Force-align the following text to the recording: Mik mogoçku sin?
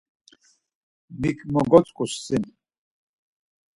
Mik 1.19 1.37
mogoçku 1.53 2.05
sin? 2.23 2.43